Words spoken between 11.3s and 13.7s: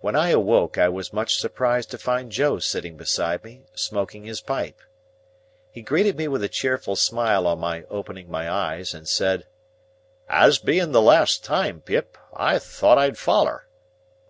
time, Pip, I thought I'd foller."